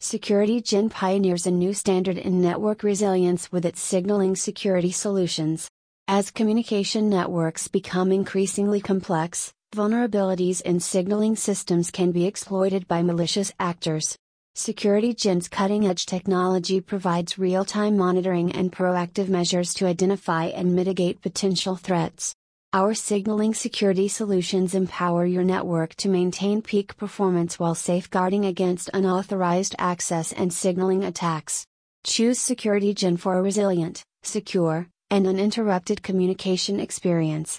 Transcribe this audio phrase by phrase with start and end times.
[0.00, 5.68] SecurityGen pioneers a new standard in network resilience with its signaling security solutions.
[6.06, 13.52] As communication networks become increasingly complex, vulnerabilities in signaling systems can be exploited by malicious
[13.58, 14.16] actors.
[14.54, 21.22] SecurityGen's cutting edge technology provides real time monitoring and proactive measures to identify and mitigate
[21.22, 22.34] potential threats.
[22.76, 29.74] Our signaling security solutions empower your network to maintain peak performance while safeguarding against unauthorized
[29.78, 31.64] access and signaling attacks.
[32.04, 37.54] Choose SecurityGen for a resilient, secure, and uninterrupted communication experience.